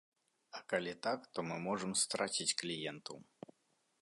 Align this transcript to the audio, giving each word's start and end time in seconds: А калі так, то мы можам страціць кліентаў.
А 0.59 0.61
калі 0.73 0.93
так, 1.09 1.27
то 1.35 1.39
мы 1.49 1.55
можам 1.67 1.91
страціць 2.05 2.51
кліентаў. 2.63 3.17